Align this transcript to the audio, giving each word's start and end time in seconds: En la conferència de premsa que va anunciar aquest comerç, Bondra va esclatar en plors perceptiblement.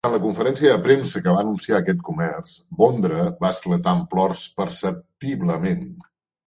En 0.07 0.13
la 0.13 0.19
conferència 0.21 0.69
de 0.71 0.79
premsa 0.87 1.21
que 1.27 1.35
va 1.35 1.43
anunciar 1.45 1.75
aquest 1.81 2.01
comerç, 2.09 2.55
Bondra 2.81 3.29
va 3.45 3.55
esclatar 3.59 3.95
en 4.01 4.05
plors 4.17 4.43
perceptiblement. 4.61 5.91